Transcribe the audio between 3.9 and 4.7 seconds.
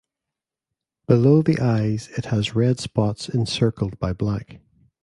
by black.